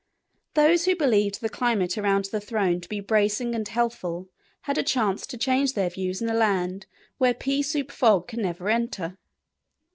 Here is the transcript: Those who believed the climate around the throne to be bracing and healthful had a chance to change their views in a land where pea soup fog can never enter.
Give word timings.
Those 0.55 0.85
who 0.85 0.95
believed 0.95 1.41
the 1.41 1.47
climate 1.47 1.95
around 1.95 2.25
the 2.25 2.41
throne 2.41 2.81
to 2.81 2.89
be 2.89 2.99
bracing 2.99 3.53
and 3.53 3.67
healthful 3.67 4.29
had 4.61 4.79
a 4.79 4.81
chance 4.81 5.27
to 5.27 5.37
change 5.37 5.73
their 5.75 5.91
views 5.91 6.23
in 6.23 6.27
a 6.27 6.33
land 6.33 6.87
where 7.19 7.35
pea 7.35 7.61
soup 7.61 7.91
fog 7.91 8.27
can 8.27 8.41
never 8.41 8.67
enter. 8.67 9.19